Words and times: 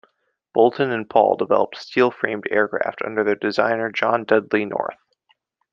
Boulton 0.55 0.89
and 0.89 1.07
Paul 1.07 1.35
developed 1.35 1.77
steel-framed 1.77 2.45
aircraft 2.49 3.03
under 3.05 3.23
their 3.23 3.35
designer 3.35 3.91
John 3.91 4.23
Dudley 4.23 4.65
North. 4.65 4.97